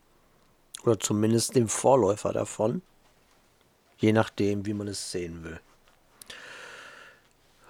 Oder 0.84 1.00
zumindest 1.00 1.56
dem 1.56 1.68
Vorläufer 1.68 2.34
davon, 2.34 2.82
je 3.98 4.12
nachdem, 4.12 4.66
wie 4.66 4.74
man 4.74 4.88
es 4.88 5.12
sehen 5.12 5.44
will. 5.44 5.60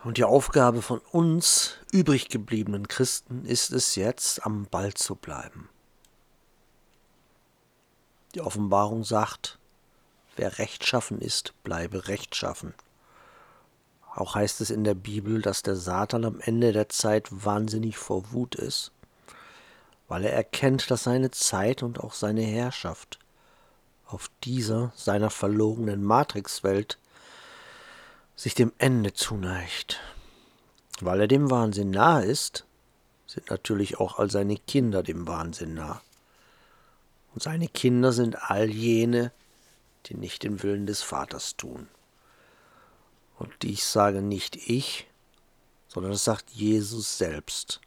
Und 0.04 0.18
die 0.18 0.26
Aufgabe 0.26 0.82
von 0.82 1.00
uns 1.12 1.78
übrig 1.92 2.28
gebliebenen 2.28 2.88
Christen 2.88 3.46
ist 3.46 3.72
es 3.72 3.96
jetzt, 3.96 4.46
am 4.46 4.66
Ball 4.66 4.94
zu 4.94 5.16
bleiben. 5.16 5.70
Die 8.36 8.42
Offenbarung 8.42 9.04
sagt, 9.04 9.60
wer 10.36 10.58
rechtschaffen 10.58 11.22
ist, 11.22 11.54
bleibe 11.64 12.08
rechtschaffen. 12.08 12.74
Auch 14.16 14.36
heißt 14.36 14.62
es 14.62 14.70
in 14.70 14.84
der 14.84 14.94
Bibel, 14.94 15.42
dass 15.42 15.64
der 15.64 15.76
Satan 15.76 16.24
am 16.26 16.40
Ende 16.40 16.72
der 16.72 16.90
Zeit 16.90 17.28
wahnsinnig 17.32 17.98
vor 17.98 18.32
Wut 18.32 18.56
ist, 18.56 18.92
weil 20.08 20.24
er 20.24 20.34
erkennt, 20.34 20.92
dass 20.92 21.04
seine 21.04 21.32
Zeit 21.32 21.82
und 21.82 22.00
auch 22.00 22.14
seine 22.14 22.44
Herrschaft 22.44 23.20
auf 24.06 24.30
dieser 24.44 24.94
seiner 24.96 25.32
verlogenen 25.32 26.04
Matrixwelt 26.04 27.00
sich 28.36 28.54
dem 28.54 28.72
Ende 28.78 29.14
zuneigt. 29.14 30.00
Weil 31.02 31.22
er 31.22 31.28
dem 31.28 31.50
Wahnsinn 31.50 31.90
nahe 31.90 32.26
ist, 32.26 32.66
sind 33.26 33.50
natürlich 33.50 34.00
auch 34.00 34.20
all 34.20 34.30
seine 34.30 34.58
Kinder 34.58 35.02
dem 35.02 35.28
Wahnsinn 35.28 35.74
nah. 35.74 36.02
Und 37.34 37.42
seine 37.42 37.68
Kinder 37.68 38.12
sind 38.12 38.52
all 38.52 38.70
jene, 38.70 39.32
die 40.06 40.14
nicht 40.14 40.44
den 40.44 40.62
Willen 40.62 40.86
des 40.86 41.02
Vaters 41.02 41.58
tun. 41.58 41.88
Und 43.38 43.52
dies 43.62 43.92
sage 43.92 44.22
nicht 44.22 44.56
ich, 44.56 45.08
sondern 45.88 46.12
das 46.12 46.24
sagt 46.24 46.50
Jesus 46.52 47.18
selbst. 47.18 47.82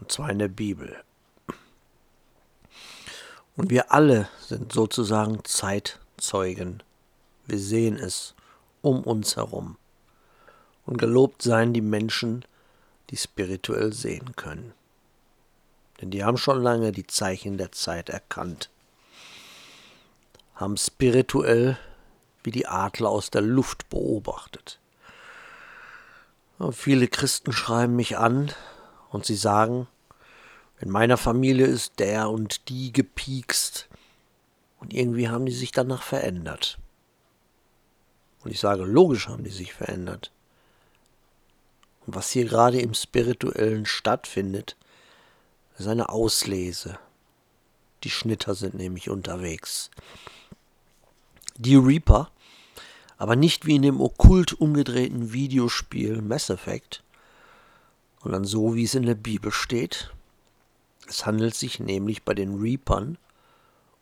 Und 0.00 0.10
zwar 0.12 0.30
in 0.30 0.38
der 0.38 0.48
Bibel. 0.48 1.02
Und 3.56 3.70
wir 3.70 3.92
alle 3.92 4.28
sind 4.40 4.72
sozusagen 4.72 5.44
Zeitzeugen. 5.44 6.82
Wir 7.46 7.58
sehen 7.58 7.96
es 7.96 8.34
um 8.80 9.02
uns 9.02 9.36
herum. 9.36 9.76
Und 10.86 10.98
gelobt 10.98 11.42
seien 11.42 11.72
die 11.72 11.80
Menschen, 11.80 12.44
die 13.10 13.16
spirituell 13.16 13.92
sehen 13.92 14.34
können. 14.36 14.72
Denn 16.00 16.10
die 16.10 16.24
haben 16.24 16.38
schon 16.38 16.60
lange 16.60 16.90
die 16.90 17.06
Zeichen 17.06 17.58
der 17.58 17.70
Zeit 17.70 18.08
erkannt, 18.08 18.70
haben 20.54 20.76
spirituell 20.76 21.78
wie 22.42 22.50
die 22.50 22.66
Adler 22.66 23.10
aus 23.10 23.30
der 23.30 23.42
Luft 23.42 23.88
beobachtet. 23.88 24.80
Viele 26.70 27.08
Christen 27.08 27.52
schreiben 27.52 27.96
mich 27.96 28.18
an 28.18 28.52
und 29.10 29.26
sie 29.26 29.36
sagen, 29.36 29.88
in 30.80 30.90
meiner 30.90 31.16
Familie 31.16 31.66
ist 31.66 31.98
der 31.98 32.28
und 32.28 32.68
die 32.68 32.92
gepiekst 32.92 33.88
und 34.78 34.92
irgendwie 34.92 35.28
haben 35.28 35.46
die 35.46 35.52
sich 35.52 35.72
danach 35.72 36.02
verändert. 36.02 36.78
Und 38.42 38.50
ich 38.50 38.60
sage, 38.60 38.84
logisch 38.84 39.28
haben 39.28 39.44
die 39.44 39.50
sich 39.50 39.72
verändert. 39.72 40.32
Und 42.06 42.16
was 42.16 42.30
hier 42.30 42.44
gerade 42.44 42.80
im 42.80 42.94
spirituellen 42.94 43.86
stattfindet, 43.86 44.76
ist 45.78 45.86
eine 45.86 46.08
Auslese. 46.08 46.98
Die 48.02 48.10
Schnitter 48.10 48.54
sind 48.54 48.74
nämlich 48.74 49.08
unterwegs. 49.08 49.90
Die 51.64 51.76
Reaper, 51.76 52.28
aber 53.18 53.36
nicht 53.36 53.66
wie 53.66 53.76
in 53.76 53.82
dem 53.82 54.00
okkult 54.00 54.52
umgedrehten 54.52 55.32
Videospiel 55.32 56.20
Mass 56.20 56.50
Effect, 56.50 57.04
sondern 58.20 58.44
so 58.44 58.74
wie 58.74 58.82
es 58.82 58.96
in 58.96 59.06
der 59.06 59.14
Bibel 59.14 59.52
steht. 59.52 60.10
Es 61.06 61.24
handelt 61.24 61.54
sich 61.54 61.78
nämlich 61.78 62.24
bei 62.24 62.34
den 62.34 62.60
Reapern 62.60 63.16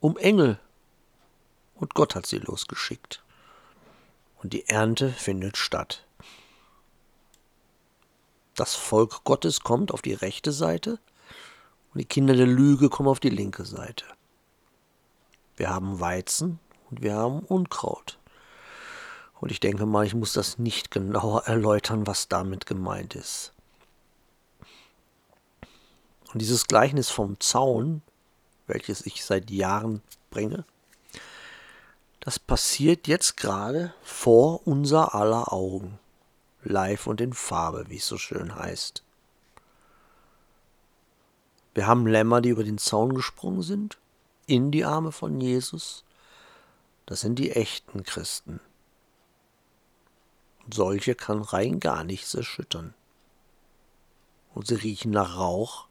um 0.01 0.17
Engel 0.17 0.59
und 1.75 1.93
Gott 1.93 2.15
hat 2.15 2.25
sie 2.25 2.39
losgeschickt. 2.39 3.23
Und 4.43 4.55
die 4.55 4.67
Ernte 4.67 5.11
findet 5.11 5.59
statt. 5.59 6.07
Das 8.55 8.75
Volk 8.75 9.23
Gottes 9.25 9.61
kommt 9.61 9.93
auf 9.93 10.01
die 10.01 10.15
rechte 10.15 10.53
Seite 10.53 10.99
und 11.93 11.99
die 11.99 12.07
Kinder 12.07 12.35
der 12.35 12.47
Lüge 12.47 12.89
kommen 12.89 13.11
auf 13.11 13.21
die 13.21 13.29
linke 13.29 13.67
Seite. 13.67 14.07
Wir 15.57 15.69
haben 15.69 16.01
Weizen 16.01 16.59
und 16.91 17.03
wir 17.03 17.15
haben 17.15 17.41
Unkraut. 17.41 18.19
Und 19.41 19.51
ich 19.51 19.61
denke 19.61 19.87
mal, 19.87 20.07
ich 20.07 20.15
muss 20.15 20.33
das 20.33 20.59
nicht 20.59 20.91
genauer 20.91 21.43
erläutern, 21.47 22.07
was 22.07 22.29
damit 22.29 22.67
gemeint 22.67 23.15
ist. 23.15 23.53
Und 26.33 26.41
dieses 26.41 26.67
Gleichnis 26.67 27.11
vom 27.11 27.41
Zaun, 27.41 28.03
welches 28.67 29.05
ich 29.05 29.25
seit 29.25 29.51
Jahren 29.51 30.03
bringe, 30.31 30.65
das 32.21 32.39
passiert 32.39 33.09
jetzt 33.09 33.37
gerade 33.37 33.95
vor 34.03 34.67
unser 34.67 35.15
aller 35.15 35.53
Augen. 35.53 35.99
Live 36.63 37.07
und 37.07 37.23
in 37.23 37.33
Farbe, 37.33 37.87
wie 37.89 37.97
es 37.97 38.07
so 38.07 38.19
schön 38.19 38.55
heißt. 38.55 39.03
Wir 41.75 41.87
haben 41.87 42.07
Lämmer, 42.07 42.43
die 42.43 42.51
über 42.51 42.65
den 42.65 42.77
Zaun 42.77 43.15
gesprungen 43.15 43.63
sind, 43.63 43.97
in 44.47 44.71
die 44.71 44.85
Arme 44.85 45.13
von 45.13 45.41
Jesus. 45.41 46.05
Das 47.07 47.21
sind 47.21 47.39
die 47.39 47.51
echten 47.51 48.05
Christen. 48.05 48.61
Und 50.65 50.75
solche 50.75 51.15
kann 51.15 51.43
rein 51.43 51.81
gar 51.81 52.05
nichts 52.05 52.35
erschüttern. 52.35 52.95
Und 54.55 54.67
sie 54.67 54.77
riechen 54.77 55.11
nach 55.11 55.37
Rauch, 55.37 55.89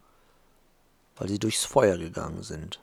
weil 1.17 1.27
sie 1.27 1.39
durchs 1.39 1.65
Feuer 1.65 1.97
gegangen 1.97 2.43
sind. 2.43 2.79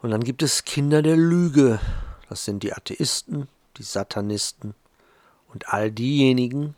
Und 0.00 0.10
dann 0.10 0.22
gibt 0.22 0.42
es 0.42 0.64
Kinder 0.64 1.02
der 1.02 1.16
Lüge. 1.16 1.80
Das 2.28 2.44
sind 2.44 2.62
die 2.62 2.72
Atheisten, 2.72 3.48
die 3.76 3.82
Satanisten 3.82 4.74
und 5.48 5.72
all 5.72 5.90
diejenigen, 5.90 6.76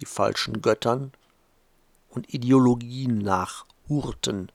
die 0.00 0.06
falschen 0.06 0.62
Göttern 0.62 1.12
und 2.10 2.32
Ideologien 2.32 3.18
nachhurten. 3.18 4.50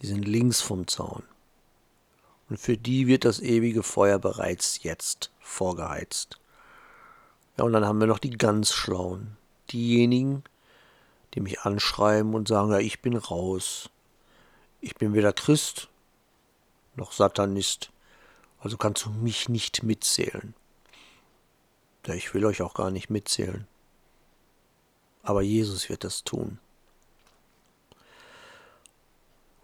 Die 0.00 0.06
sind 0.06 0.26
links 0.26 0.60
vom 0.60 0.86
Zaun 0.86 1.22
und 2.48 2.58
für 2.58 2.76
die 2.76 3.06
wird 3.06 3.24
das 3.24 3.40
ewige 3.40 3.82
Feuer 3.82 4.18
bereits 4.18 4.82
jetzt 4.82 5.30
vorgeheizt. 5.40 6.38
Ja, 7.56 7.64
und 7.64 7.72
dann 7.72 7.84
haben 7.84 8.00
wir 8.00 8.06
noch 8.06 8.18
die 8.18 8.30
ganz 8.30 8.72
Schlauen, 8.72 9.36
diejenigen, 9.70 10.42
die 11.34 11.40
mich 11.40 11.60
anschreiben 11.60 12.34
und 12.34 12.48
sagen, 12.48 12.70
ja, 12.70 12.78
ich 12.78 13.00
bin 13.00 13.16
raus. 13.16 13.90
Ich 14.80 14.94
bin 14.96 15.14
weder 15.14 15.32
Christ 15.32 15.88
noch 16.96 17.12
Satanist, 17.12 17.90
also 18.60 18.76
kannst 18.76 19.04
du 19.04 19.10
mich 19.10 19.48
nicht 19.48 19.82
mitzählen. 19.82 20.54
Ja, 22.06 22.14
ich 22.14 22.34
will 22.34 22.44
euch 22.44 22.62
auch 22.62 22.74
gar 22.74 22.90
nicht 22.90 23.10
mitzählen. 23.10 23.66
Aber 25.22 25.42
Jesus 25.42 25.88
wird 25.88 26.04
das 26.04 26.22
tun. 26.22 26.58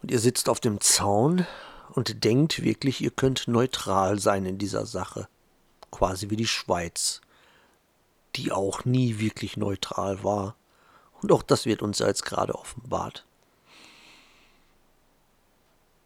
Und 0.01 0.11
ihr 0.11 0.19
sitzt 0.19 0.49
auf 0.49 0.59
dem 0.59 0.81
Zaun 0.81 1.45
und 1.93 2.23
denkt 2.23 2.63
wirklich, 2.63 3.01
ihr 3.01 3.11
könnt 3.11 3.47
neutral 3.47 4.19
sein 4.19 4.45
in 4.45 4.57
dieser 4.57 4.85
Sache. 4.85 5.27
Quasi 5.91 6.29
wie 6.29 6.37
die 6.37 6.47
Schweiz, 6.47 7.21
die 8.35 8.51
auch 8.51 8.85
nie 8.85 9.19
wirklich 9.19 9.57
neutral 9.57 10.23
war. 10.23 10.55
Und 11.21 11.31
auch 11.31 11.43
das 11.43 11.65
wird 11.65 11.81
uns 11.81 11.99
jetzt 11.99 12.23
gerade 12.23 12.55
offenbart. 12.55 13.25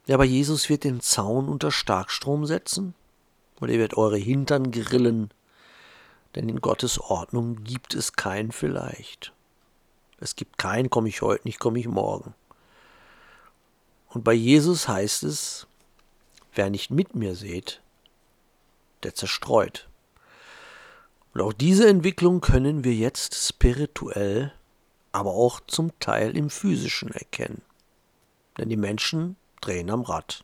Ja, 0.07 0.15
aber 0.15 0.25
Jesus 0.25 0.69
wird 0.69 0.83
den 0.83 1.01
Zaun 1.01 1.47
unter 1.47 1.71
Starkstrom 1.71 2.45
setzen 2.45 2.93
und 3.59 3.69
er 3.69 3.79
wird 3.79 3.97
eure 3.97 4.17
Hintern 4.17 4.71
grillen, 4.71 5.31
denn 6.35 6.49
in 6.49 6.61
Gottes 6.61 6.99
Ordnung 6.99 7.63
gibt 7.63 7.95
es 7.95 8.13
kein 8.13 8.51
vielleicht. 8.51 9.33
Es 10.19 10.35
gibt 10.35 10.57
kein 10.57 10.89
komme 10.89 11.09
ich 11.09 11.21
heute 11.21 11.47
nicht, 11.47 11.59
komme 11.59 11.79
ich 11.79 11.87
morgen. 11.87 12.35
Und 14.09 14.23
bei 14.23 14.33
Jesus 14.33 14.87
heißt 14.87 15.23
es, 15.23 15.67
wer 16.55 16.69
nicht 16.69 16.91
mit 16.91 17.15
mir 17.15 17.35
seht, 17.35 17.81
der 19.03 19.15
zerstreut. 19.15 19.87
Und 21.33 21.41
auch 21.41 21.53
diese 21.53 21.87
Entwicklung 21.87 22.41
können 22.41 22.83
wir 22.83 22.93
jetzt 22.93 23.35
spirituell, 23.35 24.53
aber 25.11 25.31
auch 25.31 25.59
zum 25.67 25.97
Teil 25.99 26.35
im 26.35 26.49
physischen 26.49 27.11
erkennen. 27.11 27.61
Denn 28.57 28.69
die 28.69 28.77
Menschen 28.77 29.35
drehen 29.61 29.89
am 29.89 30.01
Rad. 30.01 30.43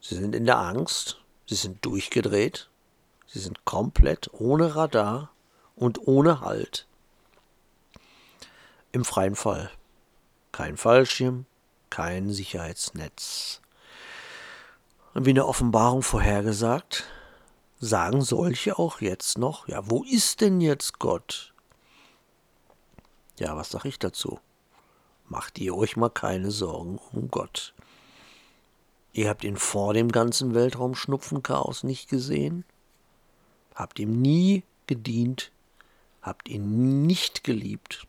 Sie 0.00 0.14
sind 0.14 0.34
in 0.34 0.44
der 0.44 0.58
Angst, 0.58 1.20
sie 1.46 1.54
sind 1.54 1.84
durchgedreht, 1.84 2.68
sie 3.26 3.40
sind 3.40 3.64
komplett 3.64 4.30
ohne 4.32 4.76
Radar 4.76 5.32
und 5.74 6.06
ohne 6.06 6.40
Halt. 6.40 6.86
Im 8.92 9.04
freien 9.04 9.36
Fall. 9.36 9.70
Kein 10.52 10.76
Fallschirm, 10.76 11.46
kein 11.90 12.30
Sicherheitsnetz. 12.30 13.60
Wie 15.20 15.30
in 15.30 15.34
der 15.34 15.48
Offenbarung 15.48 16.02
vorhergesagt, 16.02 17.04
sagen 17.80 18.22
solche 18.22 18.78
auch 18.78 19.00
jetzt 19.00 19.36
noch, 19.36 19.66
ja, 19.66 19.90
wo 19.90 20.04
ist 20.04 20.40
denn 20.40 20.60
jetzt 20.60 21.00
Gott? 21.00 21.52
Ja, 23.36 23.56
was 23.56 23.70
sag 23.70 23.84
ich 23.84 23.98
dazu? 23.98 24.38
Macht 25.26 25.58
ihr 25.58 25.76
euch 25.76 25.96
mal 25.96 26.08
keine 26.08 26.52
Sorgen 26.52 27.00
um 27.12 27.32
Gott. 27.32 27.74
Ihr 29.12 29.28
habt 29.28 29.42
ihn 29.42 29.56
vor 29.56 29.92
dem 29.92 30.12
ganzen 30.12 30.54
Weltraumschnupfenchaos 30.54 31.82
nicht 31.82 32.08
gesehen, 32.08 32.64
habt 33.74 33.98
ihm 33.98 34.22
nie 34.22 34.62
gedient, 34.86 35.50
habt 36.22 36.48
ihn 36.48 37.02
nicht 37.02 37.42
geliebt 37.42 38.06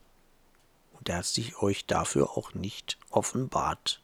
und 0.94 1.10
er 1.10 1.18
hat 1.18 1.26
sich 1.26 1.58
euch 1.58 1.88
dafür 1.88 2.38
auch 2.38 2.54
nicht 2.54 3.00
offenbart. 3.10 4.00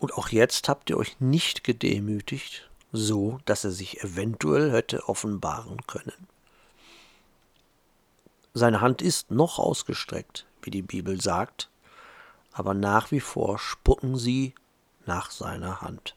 Und 0.00 0.14
auch 0.14 0.30
jetzt 0.30 0.66
habt 0.70 0.88
ihr 0.88 0.96
euch 0.96 1.20
nicht 1.20 1.62
gedemütigt, 1.62 2.70
so 2.90 3.38
dass 3.44 3.64
er 3.64 3.70
sich 3.70 4.02
eventuell 4.02 4.72
hätte 4.72 5.08
offenbaren 5.10 5.86
können. 5.86 6.26
Seine 8.54 8.80
Hand 8.80 9.02
ist 9.02 9.30
noch 9.30 9.58
ausgestreckt, 9.58 10.46
wie 10.62 10.70
die 10.70 10.82
Bibel 10.82 11.20
sagt, 11.20 11.68
aber 12.50 12.72
nach 12.72 13.10
wie 13.10 13.20
vor 13.20 13.58
spucken 13.58 14.16
sie 14.16 14.54
nach 15.04 15.30
seiner 15.30 15.82
Hand. 15.82 16.16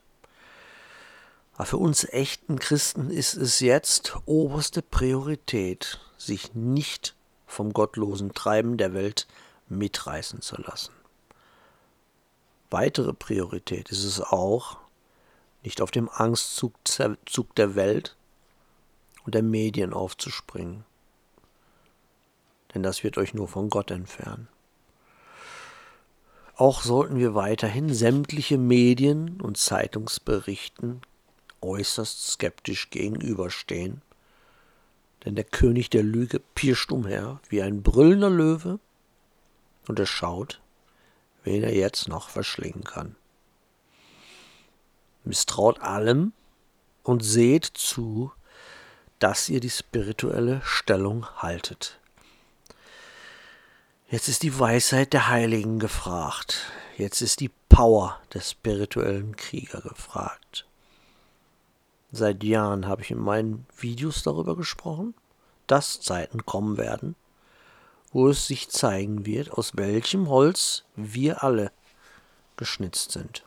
Aber 1.55 1.65
für 1.65 1.77
uns 1.77 2.05
echten 2.05 2.59
Christen 2.59 3.09
ist 3.09 3.35
es 3.35 3.59
jetzt 3.59 4.15
oberste 4.25 4.81
Priorität, 4.81 5.99
sich 6.17 6.55
nicht 6.55 7.15
vom 7.45 7.73
gottlosen 7.73 8.33
Treiben 8.33 8.77
der 8.77 8.93
Welt 8.93 9.27
mitreißen 9.67 10.41
zu 10.41 10.55
lassen. 10.61 10.93
Weitere 12.73 13.13
Priorität 13.13 13.91
ist 13.91 14.03
es 14.03 14.19
auch, 14.19 14.79
nicht 15.61 15.79
auf 15.79 15.91
dem 15.91 16.09
Angstzug 16.09 16.73
der 17.55 17.75
Welt 17.75 18.17
und 19.25 19.35
der 19.35 19.43
Medien 19.43 19.93
aufzuspringen. 19.93 20.83
Denn 22.73 22.81
das 22.81 23.03
wird 23.03 23.19
euch 23.19 23.35
nur 23.35 23.47
von 23.47 23.69
Gott 23.69 23.91
entfernen. 23.91 24.47
Auch 26.55 26.81
sollten 26.81 27.19
wir 27.19 27.35
weiterhin 27.35 27.93
sämtliche 27.93 28.57
Medien 28.57 29.39
und 29.39 29.57
Zeitungsberichten 29.57 31.03
äußerst 31.61 32.31
skeptisch 32.31 32.89
gegenüberstehen, 32.89 34.01
denn 35.25 35.35
der 35.35 35.45
König 35.45 35.91
der 35.91 36.01
Lüge 36.01 36.41
pirscht 36.55 36.91
umher 36.91 37.39
wie 37.49 37.61
ein 37.61 37.83
brüllender 37.83 38.31
Löwe 38.31 38.79
und 39.87 39.99
er 39.99 40.07
schaut, 40.07 40.62
wen 41.43 41.63
er 41.63 41.73
jetzt 41.73 42.07
noch 42.07 42.29
verschlingen 42.29 42.83
kann. 42.83 43.15
Misstraut 45.23 45.79
allem 45.81 46.33
und 47.03 47.23
seht 47.23 47.65
zu, 47.65 48.31
dass 49.19 49.49
ihr 49.49 49.59
die 49.59 49.69
spirituelle 49.69 50.61
Stellung 50.63 51.25
haltet. 51.37 51.99
Jetzt 54.09 54.27
ist 54.27 54.43
die 54.43 54.59
Weisheit 54.59 55.13
der 55.13 55.29
Heiligen 55.29 55.79
gefragt. 55.79 56.71
Jetzt 56.97 57.21
ist 57.21 57.39
die 57.39 57.49
Power 57.69 58.19
der 58.33 58.41
spirituellen 58.41 59.35
Krieger 59.35 59.81
gefragt. 59.81 60.67
Seit 62.11 62.43
Jahren 62.43 62.87
habe 62.87 63.01
ich 63.01 63.09
in 63.09 63.17
meinen 63.17 63.65
Videos 63.75 64.21
darüber 64.21 64.55
gesprochen, 64.55 65.15
dass 65.65 65.99
Zeiten 66.01 66.45
kommen 66.45 66.77
werden, 66.77 67.15
wo 68.13 68.29
es 68.29 68.45
sich 68.45 68.69
zeigen 68.69 69.25
wird, 69.25 69.51
aus 69.51 69.75
welchem 69.75 70.29
Holz 70.29 70.83
wir 70.95 71.43
alle 71.43 71.71
geschnitzt 72.55 73.11
sind. 73.11 73.43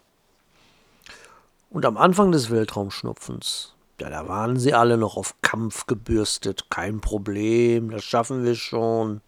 Und 1.70 1.86
am 1.86 1.96
Anfang 1.96 2.32
des 2.32 2.50
Weltraumschnupfens, 2.50 3.74
ja, 4.00 4.10
da 4.10 4.28
waren 4.28 4.58
sie 4.58 4.74
alle 4.74 4.98
noch 4.98 5.16
auf 5.16 5.36
Kampf 5.40 5.86
gebürstet, 5.86 6.68
kein 6.68 7.00
Problem, 7.00 7.90
das 7.90 8.04
schaffen 8.04 8.44
wir 8.44 8.56
schon. 8.56 9.20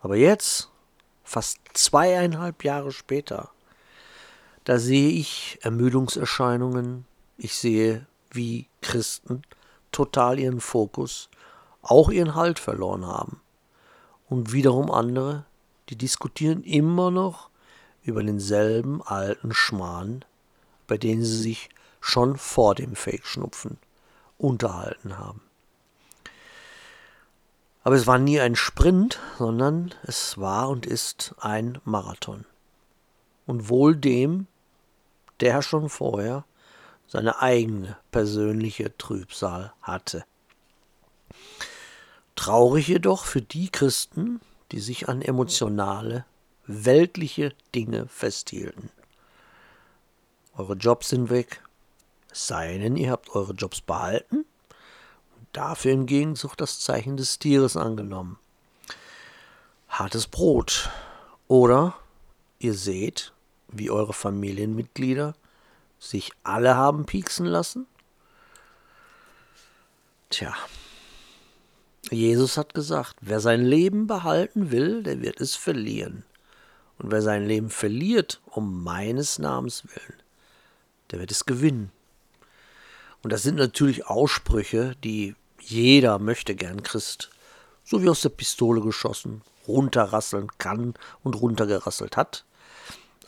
Aber 0.00 0.16
jetzt, 0.16 0.70
fast 1.22 1.58
zweieinhalb 1.72 2.64
Jahre 2.64 2.92
später, 2.92 3.50
da 4.64 4.78
sehe 4.78 5.10
ich 5.10 5.58
Ermüdungserscheinungen, 5.62 7.06
ich 7.38 7.56
sehe, 7.56 8.06
wie 8.30 8.68
Christen 8.82 9.42
total 9.90 10.38
ihren 10.38 10.60
Fokus, 10.60 11.30
auch 11.82 12.10
ihren 12.10 12.34
Halt 12.34 12.58
verloren 12.58 13.06
haben 13.06 13.40
und 14.28 14.52
wiederum 14.52 14.90
andere, 14.90 15.44
die 15.88 15.96
diskutieren 15.96 16.62
immer 16.62 17.10
noch 17.10 17.50
über 18.02 18.22
denselben 18.22 19.02
alten 19.02 19.52
Schmarrn, 19.52 20.24
bei 20.86 20.98
denen 20.98 21.24
sie 21.24 21.36
sich 21.36 21.68
schon 22.00 22.36
vor 22.36 22.74
dem 22.74 22.94
Fake-Schnupfen 22.96 23.78
unterhalten 24.36 25.18
haben. 25.18 25.40
Aber 27.82 27.96
es 27.96 28.06
war 28.06 28.18
nie 28.18 28.40
ein 28.40 28.56
Sprint, 28.56 29.20
sondern 29.38 29.94
es 30.04 30.38
war 30.38 30.70
und 30.70 30.86
ist 30.86 31.34
ein 31.38 31.78
Marathon. 31.84 32.46
Und 33.46 33.68
wohl 33.68 33.94
dem, 33.94 34.46
der 35.40 35.60
schon 35.60 35.90
vorher 35.90 36.44
seine 37.06 37.42
eigene 37.42 37.98
persönliche 38.10 38.96
Trübsal 38.96 39.74
hatte. 39.82 40.24
Traurig 42.44 42.88
jedoch 42.88 43.24
für 43.24 43.40
die 43.40 43.70
Christen, 43.70 44.38
die 44.70 44.80
sich 44.80 45.08
an 45.08 45.22
emotionale, 45.22 46.26
weltliche 46.66 47.54
Dinge 47.74 48.06
festhielten. 48.06 48.90
Eure 50.54 50.74
Jobs 50.74 51.08
sind 51.08 51.30
weg, 51.30 51.62
es 52.30 52.46
sei 52.46 52.76
denn, 52.76 52.98
ihr 52.98 53.12
habt 53.12 53.30
eure 53.30 53.54
Jobs 53.54 53.80
behalten 53.80 54.44
und 55.36 55.46
dafür 55.54 55.92
im 55.92 56.04
Gegenzug 56.04 56.54
das 56.58 56.80
Zeichen 56.80 57.16
des 57.16 57.38
Tieres 57.38 57.78
angenommen. 57.78 58.38
Hartes 59.88 60.26
Brot. 60.26 60.90
Oder 61.48 61.94
ihr 62.58 62.74
seht, 62.74 63.32
wie 63.68 63.90
eure 63.90 64.12
Familienmitglieder 64.12 65.34
sich 65.98 66.30
alle 66.42 66.76
haben 66.76 67.06
pieksen 67.06 67.46
lassen? 67.46 67.86
Tja, 70.28 70.54
Jesus 72.14 72.56
hat 72.56 72.74
gesagt, 72.74 73.16
wer 73.20 73.40
sein 73.40 73.64
Leben 73.64 74.06
behalten 74.06 74.70
will, 74.70 75.02
der 75.02 75.20
wird 75.20 75.40
es 75.40 75.54
verlieren. 75.56 76.24
Und 76.98 77.10
wer 77.10 77.22
sein 77.22 77.46
Leben 77.46 77.70
verliert, 77.70 78.40
um 78.46 78.82
meines 78.82 79.38
Namens 79.38 79.84
willen, 79.84 80.22
der 81.10 81.18
wird 81.20 81.30
es 81.30 81.46
gewinnen. 81.46 81.90
Und 83.22 83.32
das 83.32 83.42
sind 83.42 83.56
natürlich 83.56 84.06
Aussprüche, 84.06 84.94
die 85.02 85.34
jeder 85.60 86.18
möchte 86.18 86.54
gern 86.54 86.82
Christ, 86.82 87.30
so 87.84 88.02
wie 88.02 88.08
aus 88.08 88.20
der 88.20 88.28
Pistole 88.28 88.80
geschossen, 88.80 89.42
runterrasseln 89.66 90.48
kann 90.58 90.94
und 91.22 91.34
runtergerasselt 91.34 92.16
hat. 92.16 92.44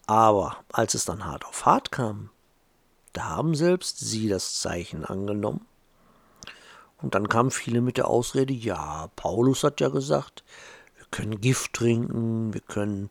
Aber 0.06 0.58
als 0.70 0.94
es 0.94 1.04
dann 1.04 1.24
hart 1.24 1.44
auf 1.44 1.66
hart 1.66 1.90
kam, 1.90 2.30
da 3.12 3.24
haben 3.24 3.54
selbst 3.54 3.98
sie 3.98 4.28
das 4.28 4.60
Zeichen 4.60 5.04
angenommen 5.04 5.66
und 7.06 7.14
dann 7.14 7.28
kamen 7.28 7.52
viele 7.52 7.82
mit 7.82 7.98
der 7.98 8.08
Ausrede, 8.08 8.52
ja, 8.52 9.08
Paulus 9.14 9.62
hat 9.62 9.80
ja 9.80 9.90
gesagt, 9.90 10.42
wir 10.96 11.06
können 11.12 11.40
Gift 11.40 11.72
trinken, 11.72 12.52
wir 12.52 12.62
können 12.62 13.10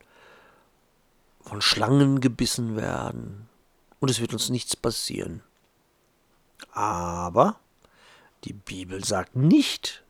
von 1.39 1.61
Schlangen 1.61 2.19
gebissen 2.19 2.75
werden 2.75 3.47
und 4.01 4.11
es 4.11 4.19
wird 4.19 4.33
uns 4.33 4.49
nichts 4.49 4.75
passieren. 4.75 5.43
Aber 6.73 7.57
die 8.43 8.51
Bibel 8.51 9.01
sagt 9.01 9.37
nicht, 9.37 10.03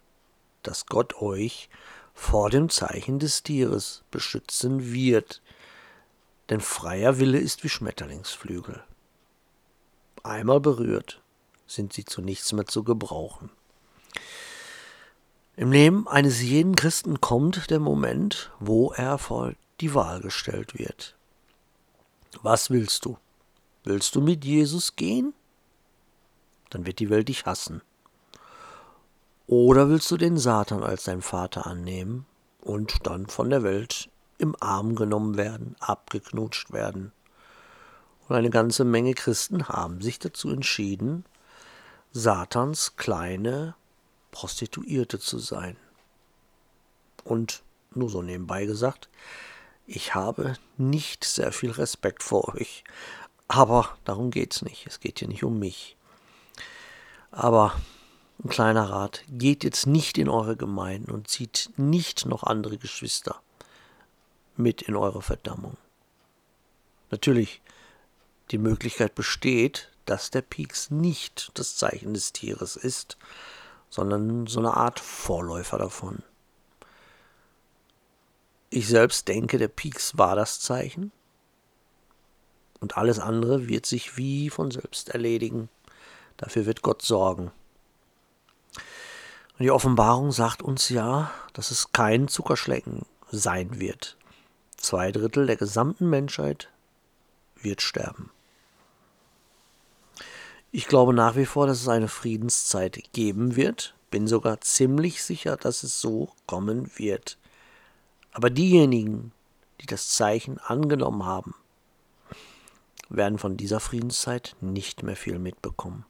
dass 0.63 0.87
Gott 0.87 1.21
euch 1.21 1.69
vor 2.15 2.49
dem 2.49 2.69
Zeichen 2.69 3.19
des 3.19 3.43
Tieres 3.43 4.03
beschützen 4.09 4.91
wird. 4.91 5.43
Denn 6.49 6.59
freier 6.59 7.19
Wille 7.19 7.37
ist 7.37 7.63
wie 7.63 7.69
Schmetterlingsflügel. 7.69 8.83
Einmal 10.23 10.59
berührt, 10.59 11.21
sind 11.67 11.93
sie 11.93 12.03
zu 12.03 12.23
nichts 12.23 12.51
mehr 12.51 12.65
zu 12.65 12.83
gebrauchen. 12.83 13.51
Im 15.57 15.71
Leben 15.71 16.05
eines 16.07 16.41
jeden 16.41 16.75
Christen 16.75 17.21
kommt 17.21 17.69
der 17.69 17.79
Moment, 17.79 18.51
wo 18.59 18.91
er 18.91 19.17
vor 19.17 19.53
die 19.79 19.93
Wahl 19.93 20.19
gestellt 20.19 20.77
wird. 20.77 21.15
Was 22.41 22.69
willst 22.69 23.05
du? 23.05 23.17
Willst 23.85 24.15
du 24.15 24.21
mit 24.21 24.43
Jesus 24.43 24.97
gehen? 24.97 25.33
Dann 26.71 26.85
wird 26.85 26.99
die 26.99 27.09
Welt 27.09 27.29
dich 27.29 27.45
hassen. 27.45 27.81
Oder 29.47 29.87
willst 29.87 30.11
du 30.11 30.17
den 30.17 30.37
Satan 30.37 30.83
als 30.83 31.05
dein 31.05 31.21
Vater 31.21 31.65
annehmen 31.65 32.25
und 32.61 33.05
dann 33.07 33.27
von 33.27 33.49
der 33.49 33.63
Welt 33.63 34.09
im 34.37 34.57
Arm 34.59 34.95
genommen 34.95 35.37
werden, 35.37 35.77
abgeknutscht 35.79 36.73
werden? 36.73 37.13
Und 38.27 38.35
eine 38.35 38.49
ganze 38.49 38.83
Menge 38.83 39.13
Christen 39.13 39.69
haben 39.69 40.01
sich 40.01 40.19
dazu 40.19 40.49
entschieden, 40.49 41.23
Satans 42.11 42.97
kleine 42.97 43.75
Prostituierte 44.35 45.17
zu 45.17 45.39
sein. 45.39 45.77
Und 47.23 47.63
nur 47.91 48.09
so 48.09 48.21
nebenbei 48.21 48.65
gesagt, 48.65 49.07
ich 49.87 50.13
habe 50.13 50.57
nicht 50.75 51.23
sehr 51.23 51.53
viel 51.53 51.71
Respekt 51.71 52.21
vor 52.21 52.53
euch, 52.53 52.83
aber 53.47 53.97
darum 54.03 54.31
geht's 54.31 54.61
nicht. 54.61 54.87
Es 54.87 54.99
geht 54.99 55.19
hier 55.19 55.29
nicht 55.29 55.45
um 55.45 55.57
mich. 55.57 55.95
Aber 57.31 57.79
ein 58.43 58.49
kleiner 58.49 58.89
Rat, 58.89 59.23
geht 59.29 59.63
jetzt 59.63 59.87
nicht 59.87 60.17
in 60.17 60.27
eure 60.27 60.57
Gemeinden 60.57 61.11
und 61.11 61.29
zieht 61.29 61.69
nicht 61.77 62.25
noch 62.25 62.43
andere 62.43 62.77
Geschwister 62.77 63.41
mit 64.57 64.81
in 64.81 64.97
eure 64.97 65.21
Verdammung. 65.21 65.77
Natürlich, 67.09 67.61
die 68.51 68.57
Möglichkeit 68.57 69.15
besteht, 69.15 69.91
dass 70.05 70.29
der 70.29 70.41
Pieks 70.41 70.91
nicht 70.91 71.51
das 71.53 71.77
Zeichen 71.77 72.13
des 72.13 72.33
Tieres 72.33 72.75
ist, 72.75 73.17
sondern 73.95 74.45
so 74.45 74.59
eine 74.59 74.75
Art 74.75 74.99
Vorläufer 74.99 75.77
davon. 75.77 76.21
Ich 78.69 78.89
selbst 78.89 79.29
denke, 79.29 79.57
der 79.57 79.69
Pieks 79.69 80.17
war 80.17 80.35
das 80.35 80.59
Zeichen 80.59 81.13
und 82.81 82.97
alles 82.97 83.19
andere 83.19 83.69
wird 83.69 83.85
sich 83.85 84.17
wie 84.17 84.49
von 84.49 84.69
selbst 84.69 85.11
erledigen. 85.11 85.69
Dafür 86.35 86.65
wird 86.65 86.81
Gott 86.81 87.03
sorgen. 87.03 87.53
Und 88.73 89.63
die 89.63 89.71
Offenbarung 89.71 90.33
sagt 90.33 90.61
uns 90.61 90.89
ja, 90.89 91.31
dass 91.53 91.71
es 91.71 91.93
kein 91.93 92.27
Zuckerschlecken 92.27 93.05
sein 93.31 93.79
wird. 93.79 94.17
Zwei 94.75 95.13
Drittel 95.13 95.47
der 95.47 95.55
gesamten 95.55 96.09
Menschheit 96.09 96.69
wird 97.55 97.81
sterben. 97.81 98.29
Ich 100.77 100.87
glaube 100.89 101.13
nach 101.13 101.37
wie 101.37 101.45
vor, 101.45 101.67
dass 101.67 101.79
es 101.79 101.87
eine 101.87 102.09
Friedenszeit 102.09 103.01
geben 103.13 103.55
wird. 103.55 103.95
Bin 104.11 104.27
sogar 104.27 104.59
ziemlich 104.59 105.23
sicher, 105.23 105.55
dass 105.55 105.83
es 105.83 106.01
so 106.01 106.33
kommen 106.47 106.91
wird. 106.97 107.37
Aber 108.33 108.49
diejenigen, 108.49 109.31
die 109.79 109.85
das 109.85 110.09
Zeichen 110.09 110.57
angenommen 110.57 111.23
haben, 111.23 111.55
werden 113.07 113.39
von 113.39 113.55
dieser 113.55 113.79
Friedenszeit 113.79 114.57
nicht 114.59 115.01
mehr 115.01 115.15
viel 115.15 115.39
mitbekommen. 115.39 116.03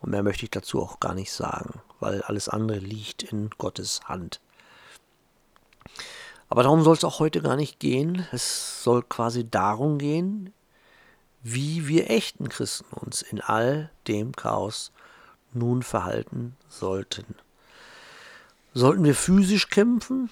Und 0.00 0.10
mehr 0.10 0.24
möchte 0.24 0.42
ich 0.46 0.50
dazu 0.50 0.82
auch 0.82 0.98
gar 0.98 1.14
nicht 1.14 1.30
sagen, 1.30 1.80
weil 2.00 2.22
alles 2.22 2.48
andere 2.48 2.78
liegt 2.78 3.22
in 3.22 3.50
Gottes 3.50 4.00
Hand. 4.06 4.40
Aber 6.48 6.64
darum 6.64 6.82
soll 6.82 6.94
es 6.94 7.04
auch 7.04 7.20
heute 7.20 7.40
gar 7.40 7.54
nicht 7.54 7.78
gehen. 7.78 8.26
Es 8.32 8.82
soll 8.82 9.04
quasi 9.04 9.48
darum 9.48 9.98
gehen, 9.98 10.52
wie 11.44 11.86
wir 11.86 12.10
echten 12.10 12.48
Christen 12.48 12.86
uns 12.96 13.20
in 13.20 13.40
all 13.40 13.90
dem 14.08 14.32
Chaos 14.32 14.92
nun 15.52 15.82
verhalten 15.82 16.56
sollten. 16.68 17.36
Sollten 18.72 19.04
wir 19.04 19.14
physisch 19.14 19.68
kämpfen? 19.68 20.30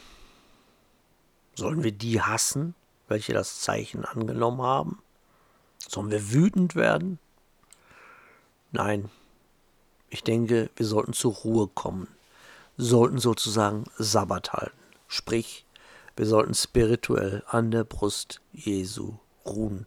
Sollen 1.55 1.85
wir 1.85 1.93
die 1.93 2.23
hassen, 2.23 2.75
welche 3.09 3.35
das 3.35 3.61
Zeichen 3.61 4.07
angenommen 4.07 4.63
haben? 4.63 5.03
Sollen 5.79 6.11
wir 6.11 6.33
wütend 6.33 6.75
werden? 6.77 7.19
Nein, 8.71 9.11
ich 10.09 10.25
denke, 10.25 10.71
wir 10.77 10.87
sollten 10.87 11.13
zur 11.13 11.35
Ruhe 11.35 11.69
kommen, 11.69 12.09
sollten 12.79 13.19
sozusagen 13.19 13.85
Sabbat 13.99 14.55
halten, 14.55 14.79
sprich, 15.09 15.67
wir 16.17 16.27
sollten 16.27 16.55
spirituell 16.55 17.45
an 17.47 17.71
der 17.71 17.85
Brust 17.85 18.41
Jesu 18.53 19.19
ruhen. 19.45 19.87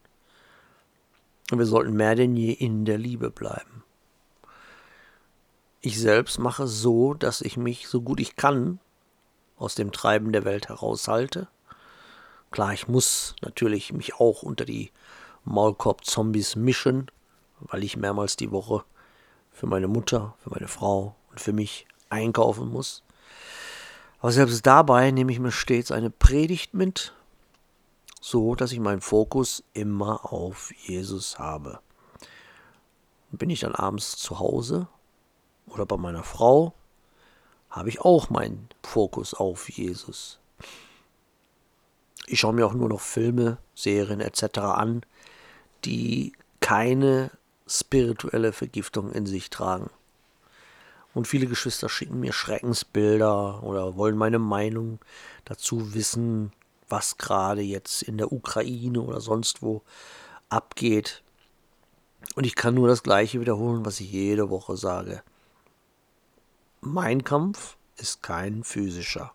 Und 1.52 1.60
wir 1.60 1.66
sollten 1.66 1.94
mehr 1.94 2.16
denn 2.16 2.36
je 2.36 2.52
in 2.52 2.86
der 2.86 2.98
Liebe 2.98 3.30
bleiben. 3.30 3.84
Ich 5.82 6.00
selbst 6.00 6.40
mache 6.40 6.68
so, 6.68 7.14
dass 7.14 7.42
ich 7.42 7.58
mich 7.58 7.88
so 7.88 8.02
gut 8.02 8.20
ich 8.20 8.36
kann 8.36 8.80
aus 9.58 9.76
dem 9.76 9.92
Treiben 9.92 10.32
der 10.32 10.44
Welt 10.44 10.68
heraushalte. 10.70 11.48
Klar, 12.50 12.74
ich 12.74 12.88
muss 12.88 13.36
natürlich 13.42 13.94
mich 13.94 14.16
auch 14.16 14.42
unter 14.42 14.66
die 14.66 14.92
Maulkorb-Zombies 15.44 16.56
mischen, 16.56 17.12
weil 17.60 17.84
ich 17.84 17.98
mehrmals 17.98 18.36
die 18.36 18.52
Woche 18.52 18.84
für 19.52 19.68
meine 19.68 19.88
Mutter, 19.88 20.36
für 20.40 20.50
meine 20.50 20.68
Frau 20.68 21.16
und 21.30 21.40
für 21.40 21.54
mich 21.54 21.86
einkaufen 22.10 22.70
muss. 22.70 23.04
Aber 24.20 24.32
selbst 24.32 24.66
dabei 24.66 25.12
nehme 25.12 25.32
ich 25.32 25.40
mir 25.40 25.52
stets 25.52 25.92
eine 25.92 26.10
Predigt 26.10 26.74
mit, 26.74 27.14
so 28.26 28.56
dass 28.56 28.72
ich 28.72 28.80
meinen 28.80 29.02
Fokus 29.02 29.64
immer 29.74 30.34
auf 30.34 30.74
Jesus 30.88 31.38
habe. 31.38 31.80
Bin 33.30 33.52
ich 33.52 33.60
dann 33.60 33.76
abends 33.76 34.18
zu 34.18 34.40
Hause 34.40 34.88
oder 35.68 35.86
bei 35.86 35.96
meiner 35.96 36.24
Frau, 36.24 36.74
habe 37.70 37.90
ich 37.90 38.02
auch 38.02 38.32
meinen 38.32 38.68
Fokus 38.82 39.36
auf 39.36 39.70
Jesus. 39.70 40.40
Ich 42.26 42.40
schaue 42.40 42.54
mir 42.54 42.66
auch 42.66 42.74
nur 42.74 42.90
noch 42.90 43.00
Filme, 43.00 43.60
Serien 43.76 44.22
etc. 44.22 44.58
an, 44.58 45.06
die 45.84 46.34
keine 46.62 47.30
spirituelle 47.68 48.54
Vergiftung 48.54 49.12
in 49.12 49.28
sich 49.28 49.52
tragen. 49.52 49.92
Und 51.14 51.28
viele 51.28 51.46
Geschwister 51.46 51.90
schicken 51.90 52.22
mir 52.22 52.34
Schreckensbilder 52.34 53.62
oder 53.62 53.98
wollen 53.98 54.18
meine 54.18 54.40
Meinung 54.40 54.98
dazu 55.46 55.94
wissen, 55.94 56.52
was 56.90 57.18
gerade 57.18 57.62
jetzt 57.62 58.02
in 58.04 58.18
der 58.18 58.32
Ukraine 58.32 59.02
oder 59.02 59.22
sonst 59.22 59.62
wo 59.62 59.82
abgeht. 60.50 61.24
Und 62.36 62.46
ich 62.46 62.56
kann 62.56 62.76
nur 62.76 62.88
das 62.88 63.04
Gleiche 63.04 63.40
wiederholen, 63.40 63.86
was 63.86 64.00
ich 64.00 64.12
jede 64.12 64.50
Woche 64.50 64.78
sage. 64.78 65.24
Mein 66.82 67.24
Kampf 67.24 67.78
ist 67.98 68.22
kein 68.22 68.64
physischer. 68.64 69.32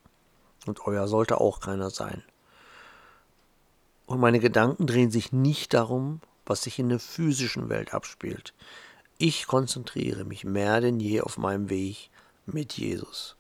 Und 0.67 0.87
euer 0.87 1.09
sollte 1.09 1.41
auch 1.41 1.61
keiner 1.61 1.91
sein. 1.91 2.23
Und 4.07 4.21
meine 4.21 4.41
Gedanken 4.41 4.87
drehen 4.87 5.11
sich 5.11 5.33
nicht 5.33 5.73
darum, 5.73 6.21
was 6.45 6.63
sich 6.63 6.79
in 6.79 6.89
der 6.89 6.99
physischen 6.99 7.69
Welt 7.69 7.95
abspielt. 7.95 8.55
Ich 9.19 9.47
konzentriere 9.47 10.25
mich 10.25 10.45
mehr 10.45 10.81
denn 10.81 10.99
je 10.99 11.21
auf 11.21 11.39
meinem 11.39 11.71
Weg 11.71 12.11
mit 12.47 12.75
Jesus. 12.75 13.37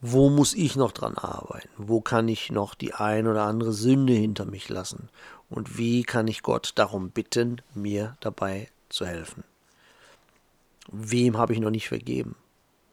Wo 0.00 0.30
muss 0.30 0.54
ich 0.54 0.76
noch 0.76 0.92
dran 0.92 1.18
arbeiten? 1.18 1.68
Wo 1.76 2.00
kann 2.00 2.28
ich 2.28 2.52
noch 2.52 2.74
die 2.74 2.94
ein 2.94 3.26
oder 3.26 3.42
andere 3.42 3.72
Sünde 3.72 4.12
hinter 4.12 4.44
mich 4.44 4.68
lassen? 4.68 5.08
Und 5.50 5.76
wie 5.76 6.04
kann 6.04 6.28
ich 6.28 6.42
Gott 6.42 6.72
darum 6.76 7.10
bitten, 7.10 7.62
mir 7.74 8.16
dabei 8.20 8.70
zu 8.88 9.06
helfen? 9.06 9.42
Wem 10.90 11.36
habe 11.36 11.52
ich 11.52 11.58
noch 11.58 11.70
nicht 11.70 11.88
vergeben? 11.88 12.36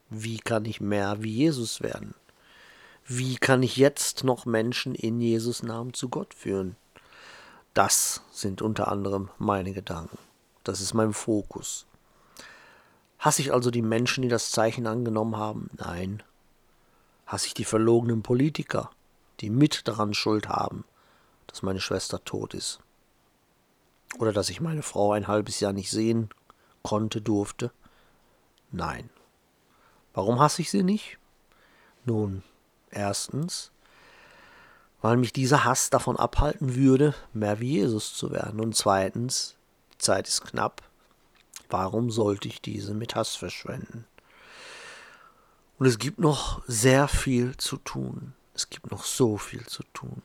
Wie 0.09 0.37
kann 0.37 0.65
ich 0.65 0.81
mehr 0.81 1.21
wie 1.21 1.31
Jesus 1.31 1.81
werden? 1.81 2.15
Wie 3.05 3.35
kann 3.35 3.61
ich 3.61 3.77
jetzt 3.77 4.23
noch 4.23 4.47
Menschen 4.47 4.95
in 4.95 5.21
Jesus 5.21 5.61
Namen 5.61 5.93
zu 5.93 6.09
Gott 6.09 6.33
führen? 6.33 6.75
Das 7.75 8.23
sind 8.31 8.63
unter 8.63 8.87
anderem 8.87 9.29
meine 9.37 9.73
Gedanken. 9.73 10.17
Das 10.63 10.81
ist 10.81 10.95
mein 10.95 11.13
Fokus. 11.13 11.85
Hasse 13.19 13.43
ich 13.43 13.53
also 13.53 13.69
die 13.69 13.83
Menschen, 13.83 14.23
die 14.23 14.27
das 14.27 14.49
Zeichen 14.49 14.87
angenommen 14.87 15.37
haben? 15.37 15.69
Nein. 15.77 16.23
Hasse 17.25 17.47
ich 17.47 17.53
die 17.53 17.65
verlogenen 17.65 18.23
Politiker, 18.23 18.91
die 19.39 19.49
mit 19.49 19.87
daran 19.87 20.13
Schuld 20.13 20.47
haben, 20.47 20.85
dass 21.47 21.63
meine 21.63 21.81
Schwester 21.81 22.23
tot 22.23 22.53
ist? 22.53 22.79
Oder 24.19 24.31
dass 24.31 24.49
ich 24.49 24.61
meine 24.61 24.83
Frau 24.83 25.11
ein 25.11 25.27
halbes 25.27 25.59
Jahr 25.59 25.73
nicht 25.73 25.91
sehen 25.91 26.29
konnte, 26.83 27.21
durfte? 27.21 27.71
Nein. 28.71 29.09
Warum 30.13 30.39
hasse 30.39 30.61
ich 30.61 30.71
sie 30.71 30.83
nicht? 30.83 31.17
Nun, 32.05 32.43
erstens, 32.91 33.71
weil 35.01 35.17
mich 35.17 35.33
dieser 35.33 35.65
Hass 35.65 35.89
davon 35.89 36.17
abhalten 36.17 36.75
würde, 36.75 37.13
mehr 37.33 37.59
wie 37.59 37.73
Jesus 37.73 38.13
zu 38.13 38.31
werden. 38.31 38.59
Und 38.59 38.75
zweitens, 38.75 39.55
die 39.93 39.97
Zeit 39.97 40.27
ist 40.27 40.45
knapp. 40.45 40.83
Warum 41.69 42.11
sollte 42.11 42.47
ich 42.47 42.61
diese 42.61 42.93
mit 42.93 43.15
Hass 43.15 43.35
verschwenden? 43.35 44.05
Und 45.77 45.85
es 45.85 45.99
gibt 45.99 46.19
noch 46.19 46.61
sehr 46.67 47.07
viel 47.07 47.57
zu 47.57 47.77
tun. 47.77 48.33
Es 48.53 48.69
gibt 48.69 48.91
noch 48.91 49.03
so 49.03 49.37
viel 49.37 49.65
zu 49.65 49.83
tun. 49.93 50.21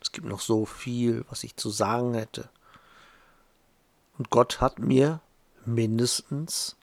Es 0.00 0.12
gibt 0.12 0.26
noch 0.26 0.40
so 0.40 0.66
viel, 0.66 1.24
was 1.30 1.44
ich 1.44 1.56
zu 1.56 1.70
sagen 1.70 2.14
hätte. 2.14 2.48
Und 4.18 4.30
Gott 4.30 4.60
hat 4.60 4.78
mir 4.78 5.20
mindestens 5.64 6.76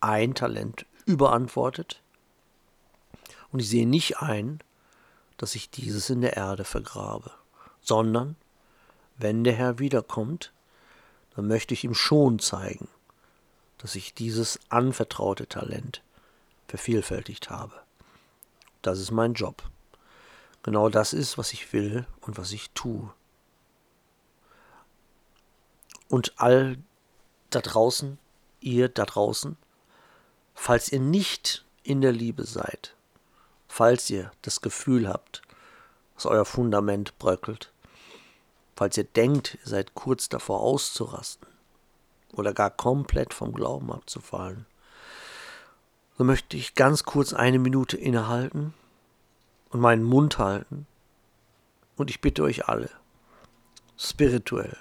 ein 0.00 0.34
Talent 0.34 0.86
überantwortet. 1.04 2.00
Und 3.52 3.60
ich 3.60 3.68
sehe 3.68 3.86
nicht 3.86 4.18
ein, 4.18 4.60
dass 5.36 5.54
ich 5.54 5.70
dieses 5.70 6.10
in 6.10 6.20
der 6.20 6.36
Erde 6.36 6.64
vergrabe, 6.64 7.32
sondern 7.80 8.36
wenn 9.16 9.42
der 9.42 9.54
Herr 9.54 9.78
wiederkommt, 9.78 10.52
dann 11.34 11.48
möchte 11.48 11.74
ich 11.74 11.84
ihm 11.84 11.94
schon 11.94 12.38
zeigen, 12.38 12.88
dass 13.78 13.94
ich 13.94 14.14
dieses 14.14 14.60
anvertraute 14.68 15.46
Talent 15.46 16.02
vervielfältigt 16.70 17.50
habe. 17.50 17.74
Das 18.82 18.98
ist 18.98 19.10
mein 19.10 19.34
Job. 19.34 19.62
Genau 20.62 20.88
das 20.88 21.12
ist, 21.12 21.36
was 21.36 21.52
ich 21.52 21.72
will 21.72 22.06
und 22.20 22.38
was 22.38 22.52
ich 22.52 22.70
tue. 22.70 23.12
Und 26.08 26.32
all 26.36 26.78
da 27.50 27.60
draußen, 27.60 28.18
ihr 28.60 28.88
da 28.88 29.04
draußen, 29.04 29.56
falls 30.54 30.92
ihr 30.92 31.00
nicht 31.00 31.64
in 31.82 32.00
der 32.00 32.12
Liebe 32.12 32.44
seid, 32.44 32.94
falls 33.68 34.08
ihr 34.10 34.30
das 34.42 34.60
Gefühl 34.60 35.08
habt, 35.08 35.42
dass 36.14 36.26
euer 36.26 36.44
Fundament 36.44 37.18
bröckelt, 37.18 37.72
falls 38.76 38.96
ihr 38.96 39.04
denkt, 39.04 39.58
ihr 39.62 39.68
seid 39.68 39.94
kurz 39.94 40.28
davor 40.28 40.60
auszurasten 40.60 41.48
oder 42.32 42.52
gar 42.52 42.70
komplett 42.70 43.34
vom 43.34 43.52
Glauben 43.52 43.92
abzufallen, 43.92 44.66
so 46.20 46.24
möchte 46.24 46.58
ich 46.58 46.74
ganz 46.74 47.04
kurz 47.04 47.32
eine 47.32 47.58
Minute 47.58 47.96
innehalten 47.96 48.74
und 49.70 49.80
meinen 49.80 50.04
Mund 50.04 50.36
halten. 50.36 50.86
Und 51.96 52.10
ich 52.10 52.20
bitte 52.20 52.42
euch 52.42 52.68
alle, 52.68 52.90
spirituell 53.96 54.76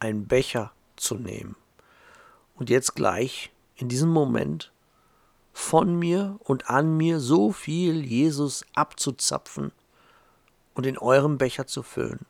einen 0.00 0.26
Becher 0.26 0.72
zu 0.96 1.14
nehmen. 1.14 1.54
Und 2.56 2.70
jetzt 2.70 2.96
gleich 2.96 3.52
in 3.76 3.88
diesem 3.88 4.08
Moment 4.08 4.72
von 5.52 5.96
mir 5.96 6.40
und 6.40 6.68
an 6.68 6.96
mir 6.96 7.20
so 7.20 7.52
viel 7.52 8.04
Jesus 8.04 8.64
abzuzapfen 8.74 9.70
und 10.74 10.86
in 10.86 10.98
eurem 10.98 11.38
Becher 11.38 11.68
zu 11.68 11.84
füllen 11.84 12.26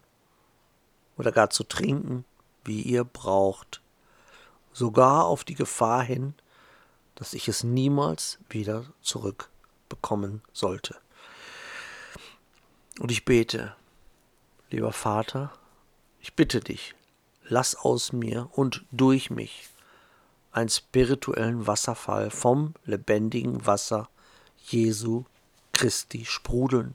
oder 1.16 1.32
gar 1.32 1.49
zu 1.49 1.64
trinken, 1.64 2.26
wie 2.62 2.82
ihr 2.82 3.04
braucht, 3.04 3.80
sogar 4.75 5.25
auf 5.25 5.44
die 5.44 5.54
Gefahr 5.54 6.02
hin, 6.02 6.35
dass 7.19 7.35
ich 7.35 7.49
es 7.49 7.65
niemals 7.65 8.39
wieder 8.49 8.85
zurückbekommen 9.03 10.41
sollte. 10.53 10.97
Und 13.01 13.11
ich 13.11 13.25
bete, 13.25 13.75
lieber 14.71 14.93
Vater, 14.93 15.53
ich 16.21 16.35
bitte 16.35 16.61
dich, 16.61 16.95
lass 17.43 17.75
aus 17.75 18.13
mir 18.13 18.49
und 18.53 18.85
durch 18.93 19.31
mich 19.31 19.69
einen 20.53 20.69
spirituellen 20.69 21.67
Wasserfall 21.67 22.31
vom 22.31 22.75
lebendigen 22.85 23.67
Wasser 23.67 24.09
Jesu 24.63 25.25
Christi 25.73 26.25
sprudeln. 26.25 26.95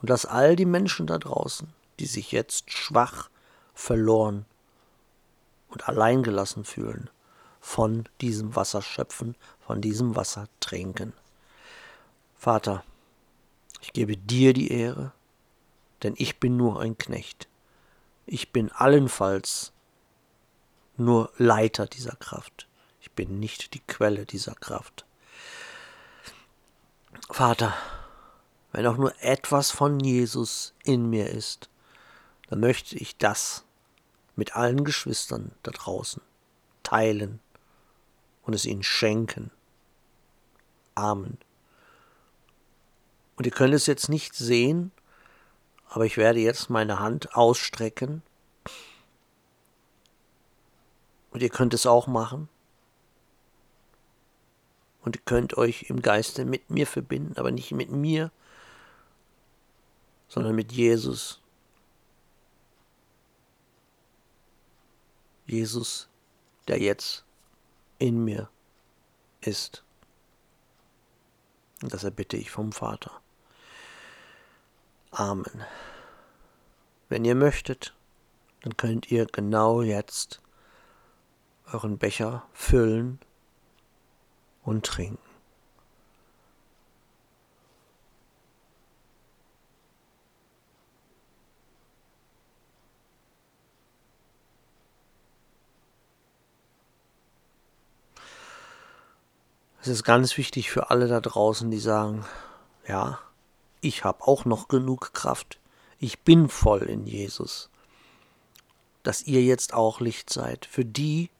Und 0.00 0.08
lass 0.08 0.24
all 0.24 0.56
die 0.56 0.64
Menschen 0.64 1.06
da 1.06 1.18
draußen, 1.18 1.68
die 2.00 2.06
sich 2.06 2.32
jetzt 2.32 2.70
schwach, 2.72 3.28
verloren 3.74 4.46
und 5.68 5.88
alleingelassen 5.88 6.64
fühlen, 6.64 7.10
von 7.66 8.08
diesem 8.20 8.54
Wasser 8.54 8.80
schöpfen, 8.80 9.34
von 9.58 9.80
diesem 9.80 10.14
Wasser 10.14 10.46
trinken. 10.60 11.12
Vater, 12.38 12.84
ich 13.80 13.92
gebe 13.92 14.16
dir 14.16 14.52
die 14.52 14.70
Ehre, 14.70 15.10
denn 16.04 16.14
ich 16.16 16.38
bin 16.38 16.56
nur 16.56 16.80
ein 16.80 16.96
Knecht. 16.96 17.48
Ich 18.24 18.52
bin 18.52 18.70
allenfalls 18.70 19.72
nur 20.96 21.32
Leiter 21.38 21.86
dieser 21.86 22.14
Kraft. 22.14 22.68
Ich 23.00 23.10
bin 23.10 23.40
nicht 23.40 23.74
die 23.74 23.80
Quelle 23.80 24.26
dieser 24.26 24.54
Kraft. 24.54 25.04
Vater, 27.30 27.74
wenn 28.70 28.86
auch 28.86 28.96
nur 28.96 29.12
etwas 29.20 29.72
von 29.72 29.98
Jesus 29.98 30.72
in 30.84 31.10
mir 31.10 31.30
ist, 31.30 31.68
dann 32.48 32.60
möchte 32.60 32.96
ich 32.96 33.18
das 33.18 33.64
mit 34.36 34.54
allen 34.54 34.84
Geschwistern 34.84 35.50
da 35.64 35.72
draußen 35.72 36.22
teilen 36.84 37.40
und 38.46 38.54
es 38.54 38.64
ihnen 38.64 38.84
schenken. 38.84 39.50
Amen. 40.94 41.36
Und 43.36 43.44
ihr 43.44 43.52
könnt 43.52 43.74
es 43.74 43.86
jetzt 43.86 44.08
nicht 44.08 44.34
sehen, 44.34 44.92
aber 45.88 46.06
ich 46.06 46.16
werde 46.16 46.38
jetzt 46.38 46.70
meine 46.70 47.00
Hand 47.00 47.34
ausstrecken. 47.34 48.22
Und 51.32 51.42
ihr 51.42 51.50
könnt 51.50 51.74
es 51.74 51.84
auch 51.84 52.06
machen. 52.06 52.48
Und 55.02 55.16
ihr 55.16 55.22
könnt 55.24 55.56
euch 55.58 55.90
im 55.90 56.00
Geiste 56.00 56.44
mit 56.44 56.70
mir 56.70 56.86
verbinden, 56.86 57.36
aber 57.36 57.50
nicht 57.50 57.72
mit 57.72 57.90
mir, 57.90 58.32
sondern 60.28 60.54
mit 60.54 60.72
Jesus. 60.72 61.40
Jesus, 65.46 66.08
der 66.66 66.80
jetzt 66.80 67.25
in 67.98 68.24
mir 68.24 68.48
ist. 69.40 69.84
Und 71.82 71.92
das 71.92 72.04
erbitte 72.04 72.36
ich 72.36 72.50
vom 72.50 72.72
Vater. 72.72 73.10
Amen. 75.10 75.64
Wenn 77.08 77.24
ihr 77.24 77.34
möchtet, 77.34 77.94
dann 78.62 78.76
könnt 78.76 79.10
ihr 79.10 79.26
genau 79.26 79.82
jetzt 79.82 80.40
euren 81.72 81.98
Becher 81.98 82.46
füllen 82.52 83.20
und 84.62 84.84
trinken. 84.84 85.25
Es 99.86 99.92
ist 99.92 100.02
ganz 100.02 100.36
wichtig 100.36 100.72
für 100.72 100.90
alle 100.90 101.06
da 101.06 101.20
draußen, 101.20 101.70
die 101.70 101.78
sagen, 101.78 102.26
ja, 102.88 103.20
ich 103.80 104.02
habe 104.02 104.26
auch 104.26 104.44
noch 104.44 104.66
genug 104.66 105.12
Kraft. 105.12 105.60
Ich 106.00 106.22
bin 106.22 106.48
voll 106.48 106.82
in 106.82 107.06
Jesus. 107.06 107.70
Dass 109.04 109.22
ihr 109.22 109.44
jetzt 109.44 109.74
auch 109.74 110.00
Licht 110.00 110.28
seid 110.28 110.66
für 110.66 110.84
die, 110.84 111.30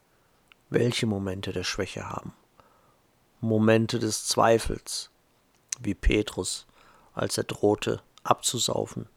welche 0.71 1.07
Momente 1.07 1.53
der 1.53 1.65
Schwäche 1.65 2.09
haben. 2.09 2.35
Momente 3.41 3.99
des 3.99 4.29
Zweifels, 4.29 5.11
wie 5.81 5.95
Petrus, 5.95 6.69
als 7.15 7.37
er 7.39 7.43
drohte 7.45 8.01
abzusaufen. 8.23 9.09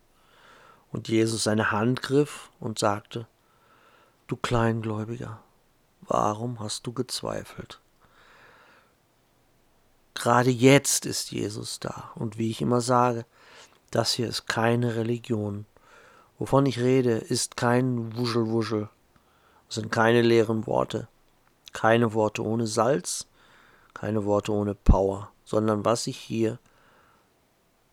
Und 0.92 1.08
Jesus 1.08 1.44
seine 1.44 1.70
Hand 1.70 2.02
griff 2.02 2.50
und 2.60 2.80
sagte, 2.80 3.28
Du 4.26 4.38
Kleingläubiger, 4.38 5.40
warum 6.02 6.60
hast 6.60 6.88
du 6.88 6.94
gezweifelt? 6.94 7.80
Gerade 10.14 10.50
jetzt 10.50 11.06
ist 11.06 11.32
Jesus 11.32 11.80
da. 11.80 12.12
Und 12.16 12.38
wie 12.38 12.52
ich 12.52 12.62
immer 12.62 12.82
sage, 12.82 13.26
das 13.92 14.14
hier 14.14 14.28
ist 14.28 14.48
keine 14.48 14.96
Religion. 14.96 15.66
Wovon 16.38 16.66
ich 16.66 16.80
rede, 16.80 17.12
ist 17.18 17.58
kein 17.58 18.16
Wuschelwuschel, 18.16 18.90
sind 19.68 19.92
keine 19.92 20.22
leeren 20.22 20.68
Worte, 20.68 21.08
keine 21.74 22.14
Worte 22.14 22.44
ohne 22.44 22.66
Salz, 22.66 23.28
keine 23.94 24.26
Worte 24.26 24.54
ohne 24.54 24.74
Power, 24.76 25.32
sondern 25.44 25.84
was 25.84 26.08
ich 26.08 26.18
hier 26.18 26.60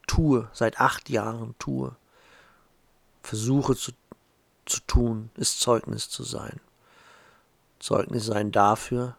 tue, 0.07 0.49
seit 0.53 0.81
acht 0.81 1.09
Jahren 1.09 1.57
tue, 1.59 1.97
versuche 3.23 3.75
zu, 3.75 3.93
zu 4.65 4.81
tun, 4.87 5.31
ist 5.35 5.61
Zeugnis 5.61 6.09
zu 6.09 6.23
sein. 6.23 6.61
Zeugnis 7.81 8.27
sein 8.27 8.53
dafür, 8.53 9.17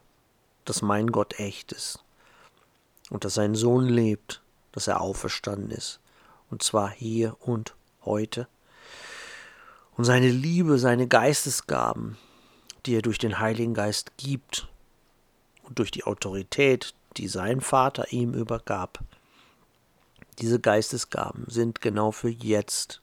dass 0.64 0.80
mein 0.80 1.12
Gott 1.12 1.38
echt 1.38 1.72
ist 1.72 2.02
und 3.10 3.24
dass 3.24 3.34
sein 3.34 3.54
Sohn 3.54 3.86
lebt, 3.88 4.42
dass 4.72 4.86
er 4.86 5.00
auferstanden 5.00 5.70
ist, 5.70 6.00
und 6.50 6.62
zwar 6.62 6.90
hier 6.90 7.36
und 7.40 7.74
heute. 8.04 8.48
Und 9.96 10.04
seine 10.04 10.30
Liebe, 10.30 10.78
seine 10.78 11.08
Geistesgaben, 11.08 12.16
die 12.86 12.94
er 12.94 13.02
durch 13.02 13.18
den 13.18 13.38
Heiligen 13.38 13.74
Geist 13.74 14.16
gibt 14.16 14.68
und 15.64 15.78
durch 15.78 15.90
die 15.90 16.04
Autorität, 16.04 16.94
die 17.16 17.28
sein 17.28 17.60
Vater 17.60 18.12
ihm 18.12 18.32
übergab, 18.32 19.00
diese 20.38 20.60
Geistesgaben 20.60 21.46
sind 21.48 21.80
genau 21.80 22.12
für 22.12 22.28
jetzt, 22.28 23.02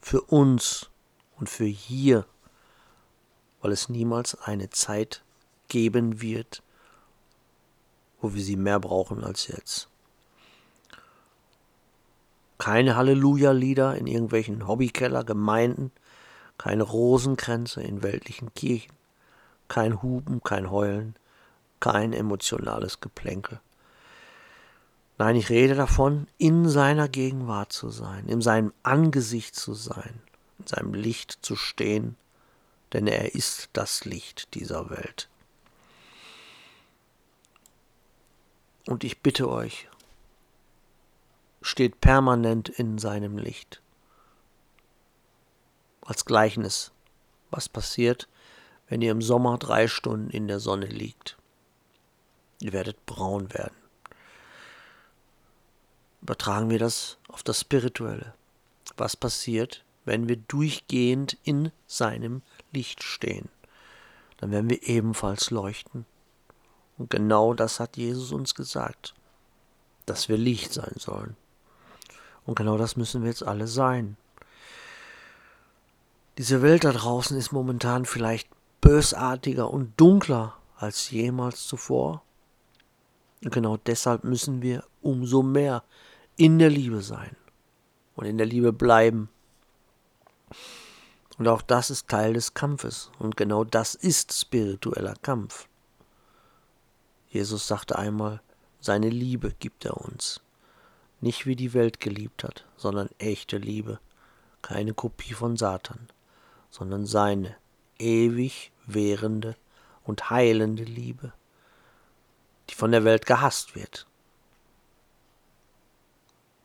für 0.00 0.22
uns 0.22 0.88
und 1.36 1.50
für 1.50 1.66
hier, 1.66 2.26
weil 3.60 3.72
es 3.72 3.88
niemals 3.88 4.34
eine 4.40 4.70
Zeit 4.70 5.22
geben 5.68 6.22
wird, 6.22 6.62
wo 8.24 8.32
wir 8.32 8.42
sie 8.42 8.56
mehr 8.56 8.80
brauchen 8.80 9.22
als 9.22 9.48
jetzt. 9.48 9.86
Keine 12.56 12.96
Halleluja-Lieder 12.96 13.96
in 13.96 14.06
irgendwelchen 14.06 14.66
Hobbykeller, 14.66 15.24
Gemeinden, 15.24 15.92
keine 16.56 16.84
Rosenkränze 16.84 17.82
in 17.82 18.02
weltlichen 18.02 18.54
Kirchen, 18.54 18.94
kein 19.68 20.00
Hupen, 20.00 20.42
kein 20.42 20.70
Heulen, 20.70 21.16
kein 21.80 22.14
emotionales 22.14 23.00
Geplänkel. 23.00 23.60
Nein, 25.18 25.36
ich 25.36 25.50
rede 25.50 25.74
davon, 25.74 26.26
in 26.38 26.66
seiner 26.66 27.08
Gegenwart 27.08 27.72
zu 27.72 27.90
sein, 27.90 28.26
in 28.26 28.40
seinem 28.40 28.72
Angesicht 28.82 29.54
zu 29.54 29.74
sein, 29.74 30.22
in 30.60 30.66
seinem 30.66 30.94
Licht 30.94 31.40
zu 31.42 31.56
stehen, 31.56 32.16
denn 32.94 33.06
er 33.06 33.34
ist 33.34 33.68
das 33.74 34.06
Licht 34.06 34.54
dieser 34.54 34.88
Welt. 34.88 35.28
Und 38.86 39.04
ich 39.04 39.22
bitte 39.22 39.48
euch, 39.48 39.88
steht 41.62 42.00
permanent 42.00 42.68
in 42.68 42.98
seinem 42.98 43.38
Licht. 43.38 43.80
Als 46.02 46.26
Gleichnis, 46.26 46.92
was 47.50 47.68
passiert, 47.68 48.28
wenn 48.88 49.00
ihr 49.00 49.10
im 49.10 49.22
Sommer 49.22 49.56
drei 49.56 49.88
Stunden 49.88 50.28
in 50.28 50.48
der 50.48 50.60
Sonne 50.60 50.86
liegt. 50.86 51.38
Ihr 52.60 52.72
werdet 52.72 53.06
braun 53.06 53.52
werden. 53.54 53.74
Übertragen 56.20 56.70
wir 56.70 56.78
das 56.78 57.18
auf 57.28 57.42
das 57.42 57.60
Spirituelle. 57.60 58.34
Was 58.96 59.16
passiert, 59.16 59.84
wenn 60.04 60.28
wir 60.28 60.36
durchgehend 60.36 61.38
in 61.44 61.72
seinem 61.86 62.42
Licht 62.72 63.02
stehen? 63.02 63.48
Dann 64.38 64.50
werden 64.50 64.68
wir 64.68 64.82
ebenfalls 64.82 65.50
leuchten. 65.50 66.06
Und 66.98 67.10
genau 67.10 67.54
das 67.54 67.80
hat 67.80 67.96
Jesus 67.96 68.32
uns 68.32 68.54
gesagt, 68.54 69.14
dass 70.06 70.28
wir 70.28 70.36
Licht 70.36 70.72
sein 70.72 70.94
sollen. 70.96 71.36
Und 72.46 72.56
genau 72.56 72.76
das 72.76 72.96
müssen 72.96 73.22
wir 73.22 73.30
jetzt 73.30 73.42
alle 73.42 73.66
sein. 73.66 74.16
Diese 76.38 76.62
Welt 76.62 76.84
da 76.84 76.92
draußen 76.92 77.36
ist 77.36 77.52
momentan 77.52 78.04
vielleicht 78.04 78.48
bösartiger 78.80 79.70
und 79.70 79.98
dunkler 79.98 80.56
als 80.76 81.10
jemals 81.10 81.66
zuvor. 81.66 82.22
Und 83.42 83.52
genau 83.52 83.76
deshalb 83.76 84.24
müssen 84.24 84.62
wir 84.62 84.84
umso 85.00 85.42
mehr 85.42 85.84
in 86.36 86.58
der 86.58 86.70
Liebe 86.70 87.02
sein 87.02 87.36
und 88.16 88.26
in 88.26 88.38
der 88.38 88.46
Liebe 88.46 88.72
bleiben. 88.72 89.28
Und 91.38 91.48
auch 91.48 91.62
das 91.62 91.90
ist 91.90 92.08
Teil 92.08 92.34
des 92.34 92.54
Kampfes. 92.54 93.10
Und 93.18 93.36
genau 93.36 93.64
das 93.64 93.94
ist 93.94 94.32
spiritueller 94.32 95.14
Kampf. 95.22 95.68
Jesus 97.34 97.66
sagte 97.66 97.98
einmal, 97.98 98.40
seine 98.80 99.08
Liebe 99.08 99.52
gibt 99.58 99.84
er 99.84 99.96
uns. 99.96 100.40
Nicht 101.20 101.46
wie 101.46 101.56
die 101.56 101.74
Welt 101.74 101.98
geliebt 101.98 102.44
hat, 102.44 102.64
sondern 102.76 103.08
echte 103.18 103.58
Liebe. 103.58 103.98
Keine 104.62 104.94
Kopie 104.94 105.34
von 105.34 105.56
Satan, 105.56 106.06
sondern 106.70 107.06
seine 107.06 107.56
ewig 107.98 108.70
währende 108.86 109.56
und 110.04 110.30
heilende 110.30 110.84
Liebe, 110.84 111.32
die 112.70 112.74
von 112.74 112.92
der 112.92 113.02
Welt 113.02 113.26
gehasst 113.26 113.74
wird, 113.74 114.06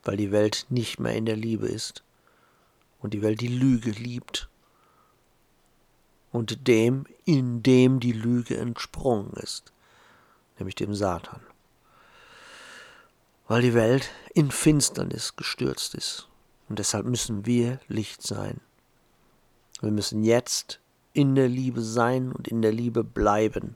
weil 0.03 0.17
die 0.17 0.32
Welt 0.32 0.67
nicht 0.69 0.99
mehr 0.99 1.15
in 1.15 1.25
der 1.25 1.36
Liebe 1.36 1.67
ist 1.67 2.03
und 2.99 3.15
die 3.15 3.23
Welt 3.23 3.41
die 3.41 3.47
Lüge 3.47 3.89
liebt 3.89 4.49
und 6.32 6.67
dem, 6.67 7.08
in 7.25 7.63
dem 7.63 7.99
die 7.99 8.13
Lüge 8.13 8.55
entsprungen 8.55 9.34
ist 9.34 9.73
nämlich 10.60 10.76
dem 10.76 10.93
Satan. 10.93 11.41
Weil 13.48 13.62
die 13.62 13.74
Welt 13.74 14.10
in 14.34 14.52
Finsternis 14.52 15.36
gestürzt 15.36 15.95
ist. 15.95 16.28
Und 16.67 16.80
deshalb 16.80 17.06
müssen 17.06 17.45
wir 17.45 17.80
Licht 17.88 18.22
sein. 18.22 18.62
Wir 19.82 19.91
müssen 19.91 20.24
jetzt 20.24 20.80
in 21.13 21.36
der 21.36 21.48
Liebe 21.48 21.82
sein 21.82 22.32
und 22.32 22.48
in 22.48 22.62
der 22.62 22.72
Liebe 22.72 23.04
bleiben. 23.04 23.76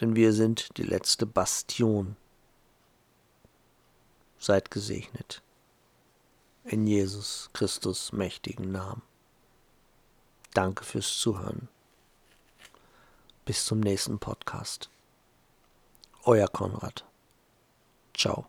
Denn 0.00 0.16
wir 0.16 0.32
sind 0.32 0.76
die 0.78 0.82
letzte 0.82 1.26
Bastion. 1.26 2.16
Seid 4.38 4.70
gesegnet. 4.70 5.42
In 6.64 6.86
Jesus 6.86 7.50
Christus 7.52 8.12
mächtigen 8.12 8.72
Namen. 8.72 9.02
Danke 10.54 10.84
fürs 10.84 11.18
Zuhören. 11.18 11.68
Bis 13.50 13.64
zum 13.64 13.80
nächsten 13.80 14.20
Podcast. 14.20 14.90
Euer 16.22 16.46
Konrad. 16.46 17.04
Ciao. 18.14 18.46